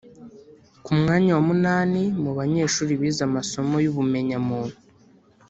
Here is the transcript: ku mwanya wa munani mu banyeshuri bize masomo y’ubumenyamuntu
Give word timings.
ku 0.83 0.91
mwanya 0.99 1.31
wa 1.37 1.41
munani 1.49 2.03
mu 2.23 2.31
banyeshuri 2.37 2.91
bize 3.01 3.25
masomo 3.35 3.75
y’ubumenyamuntu 3.83 4.77